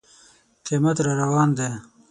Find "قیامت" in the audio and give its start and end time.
0.65-0.97